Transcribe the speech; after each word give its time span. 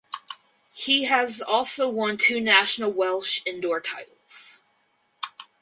He 0.73 1.03
has 1.03 1.41
also 1.43 1.87
won 1.87 2.17
two 2.17 2.41
national 2.41 2.91
Welsh 2.91 3.41
indoor 3.45 3.79
titles. 3.79 4.61